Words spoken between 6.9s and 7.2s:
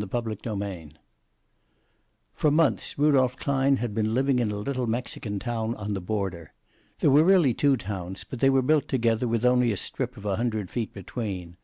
There